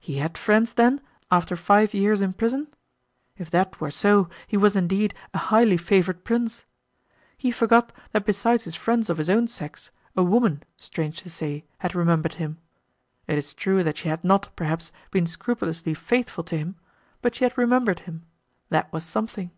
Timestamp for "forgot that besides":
7.52-8.64